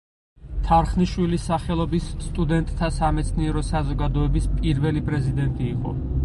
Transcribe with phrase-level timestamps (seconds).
[0.67, 5.95] თარხნიშვილის სახელობის სტუდენტთა სამეცნიერო საზოგადოების პირველი პრეზიდენტი იყო.